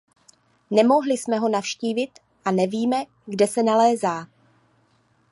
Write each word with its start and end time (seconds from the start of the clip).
Nemohli 0.71 1.17
jsme 1.17 1.39
ho 1.39 1.49
navštívit 1.49 2.19
a 2.45 2.51
nevíme, 2.51 3.03
kde 3.25 3.47
se 3.47 3.63
nalézá. 3.63 4.27